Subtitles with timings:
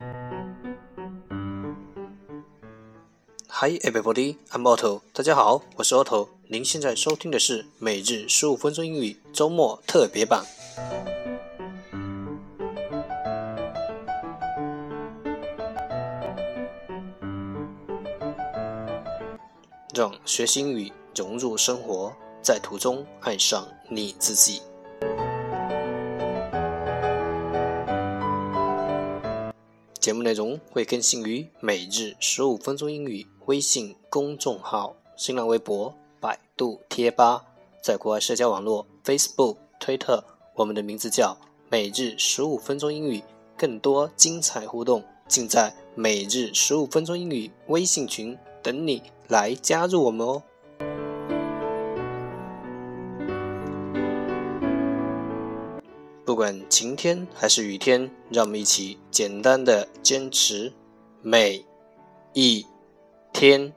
[0.00, 0.04] Hi
[3.82, 5.00] everybody, I'm Otto。
[5.12, 6.28] 大家好，我是 Otto。
[6.46, 10.44] 您现在收听的是每日十五分钟英语周末特别版。
[19.92, 24.62] 让学习英语融入生活，在途中爱上你自己。
[30.08, 37.44] 节目内容会更新于每日十五分钟英语微信公众号、新浪微博、百度贴吧，
[37.82, 40.24] 在国外社交网络 Facebook、推特，
[40.54, 41.36] 我们的名字叫
[41.68, 43.22] 每日十五分钟英语。
[43.54, 50.42] 更多精彩互动尽在每日十五分钟英语微信群，等你来加入我们哦。
[56.38, 60.72] 管晴天还是雨天，让我们一起简单的坚持
[61.20, 61.66] 每
[62.32, 62.64] 一
[63.32, 63.74] 天。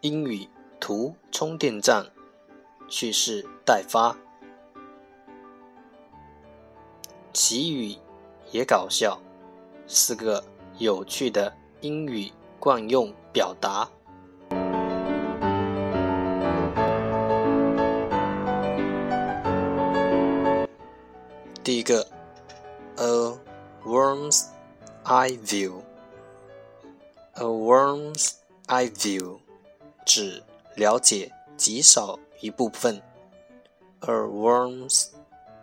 [0.00, 0.48] 英语
[0.80, 2.06] 图充电站，
[2.88, 4.16] 蓄势待发。
[7.34, 7.96] 奇语
[8.50, 9.20] 也搞笑。
[9.92, 10.44] 四个
[10.78, 13.90] 有趣的英语惯用表达。
[21.64, 22.06] 第一个
[22.98, 23.36] ，a
[23.84, 24.44] worm's
[25.02, 25.82] eye view，a
[27.42, 28.34] worm's
[28.68, 29.40] eye view
[30.06, 30.44] 指
[30.76, 33.02] 了解极少一部分
[34.02, 35.08] ，a worm's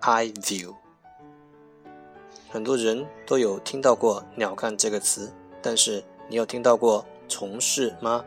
[0.01, 0.75] eye view。
[2.57, 8.25] 很多人都有听到过“鸟瞰”这个词，但是你有听到过“从事”吗？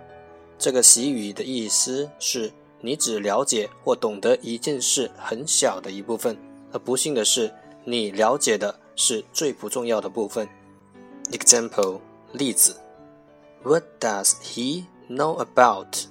[0.57, 6.39] 这个习语的意思是你只了解或懂得一件事很小的一部分，
[6.71, 10.49] 而不幸的是，你了解的是最不重要的部分。
[11.33, 11.99] Example
[12.31, 12.77] 例子
[13.65, 16.07] ：What does he know about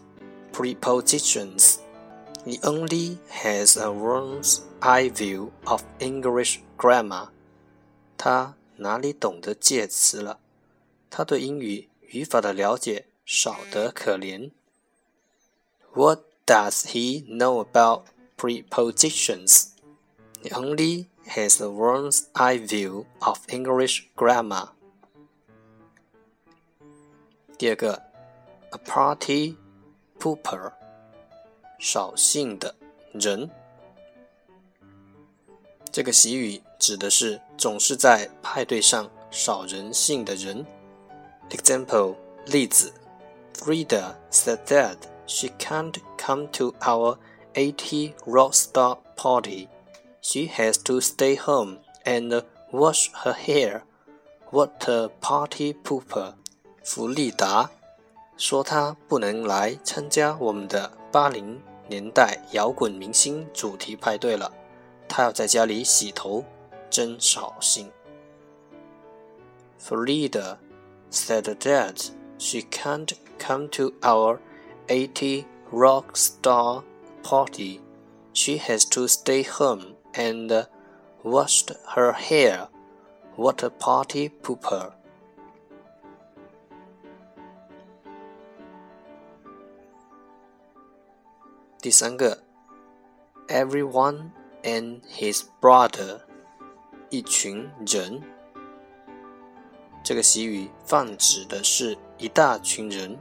[0.51, 1.75] prepositions?
[2.45, 7.29] He only has a worm's eye view of English grammar.
[8.21, 10.41] 他哪里懂得介词了？
[11.09, 14.51] 他对英语语法的了解少得可怜。
[15.93, 19.69] What does he know about prepositions?
[20.43, 24.71] He only has a worm's eye view of English grammar.
[27.57, 28.03] 第二个
[28.71, 29.55] ，a party
[30.19, 30.73] pooper，
[31.79, 32.75] 扫兴的
[33.13, 33.49] 人。
[35.89, 40.64] 这个习语指的是总是在派对上少人性的人。
[41.50, 42.92] Example 例子：
[43.54, 44.96] Frida said that
[45.26, 47.16] she can't come to our
[47.54, 49.68] 80 Rockstar party.
[50.20, 53.82] She has to stay home and wash her hair.
[54.50, 56.34] What a party pooper!
[56.82, 57.70] 弗利达
[58.36, 64.52] 说她不能来参加我们的八零年代摇滚明星主题派对了。
[65.06, 66.44] 他要在家里洗头，
[66.90, 67.90] 真扫兴。
[69.78, 70.58] Frida
[71.10, 74.40] said that she can't come to our
[74.88, 76.82] 80 rock star
[77.22, 77.80] party.
[78.32, 80.66] She has to stay home and
[81.22, 82.68] washed her hair.
[83.36, 84.92] What a party pooper!
[91.80, 92.42] 第三个，
[93.48, 94.30] everyone
[94.62, 96.22] and his brother，
[97.10, 98.22] 一群人。
[100.02, 103.16] 这个习语泛指的是一大群人。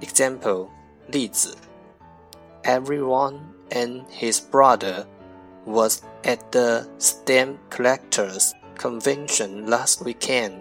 [0.00, 0.68] Example
[1.08, 1.56] 例子：
[2.62, 5.06] Everyone and his brother
[5.64, 10.60] was at the stamp collectors convention last weekend.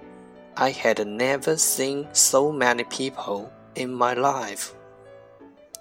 [0.55, 4.71] I had never seen so many people in my life.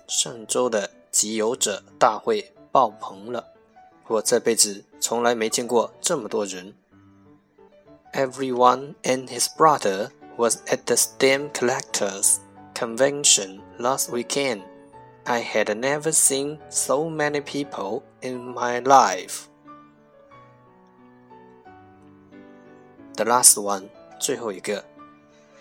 [0.07, 3.52] 上周的集邮者大会爆棚了。
[4.07, 6.75] 我这辈子从来没见过这么多人。
[8.13, 12.39] Everyone and his brother was at the stamp collectors
[12.75, 14.63] convention last weekend.
[15.25, 19.43] I had never seen so many people in my life.
[23.17, 24.85] The last one，最后一个，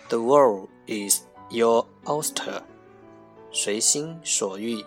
[0.07, 2.61] The world is your oyster，
[3.51, 4.85] 随心所欲。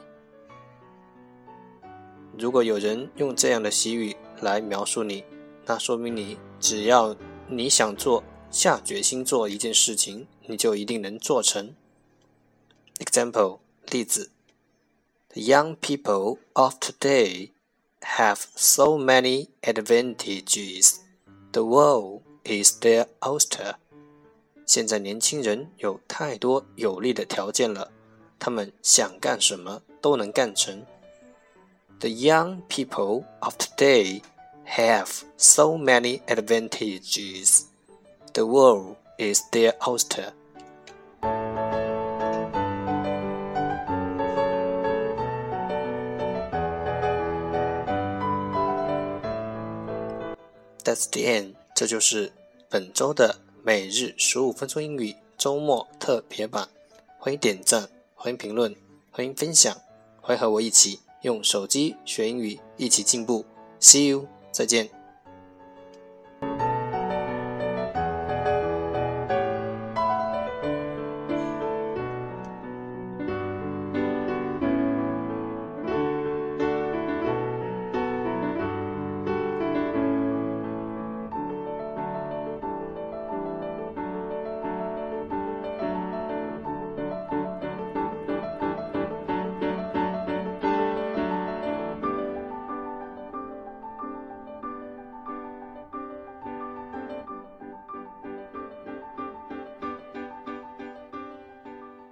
[2.37, 5.23] 如果有人用这样的习语来描述你，
[5.65, 7.15] 那说明你只要
[7.47, 11.75] 你想做，下决心做一件事情，你就一定能做成。
[12.99, 13.59] Example
[13.89, 14.31] 例子
[15.29, 17.51] ：The young people of today
[18.01, 20.97] have so many advantages.
[21.51, 23.75] The world is their oyster.
[24.65, 27.91] 现在年轻人有太多有利的条件了，
[28.37, 30.85] 他们想干什么都能干成。
[32.00, 34.22] The young people of today
[34.64, 37.66] have so many advantages.
[38.32, 40.32] The world is their oyster.
[50.82, 51.54] That's the end。
[51.74, 52.32] 这就是
[52.68, 56.68] 本周的每日十五分钟英语周末特别版。
[57.18, 58.74] 欢迎点赞，欢迎评论，
[59.10, 59.76] 欢迎分享，
[60.20, 63.43] 欢迎和我一起 用手机学英语，一起进步。
[63.79, 64.94] See you，再见。